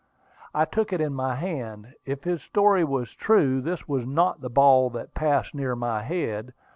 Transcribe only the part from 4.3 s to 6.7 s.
the ball that passed near my head.